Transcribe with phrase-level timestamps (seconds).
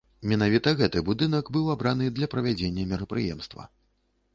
[0.29, 3.73] Менавіта гэты будынак быў абраны для правядзення мерапрыемства.